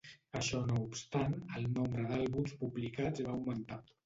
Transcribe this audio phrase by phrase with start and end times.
[0.37, 3.81] Això no obstant, el nombre d'àlbums publicats va augmentar.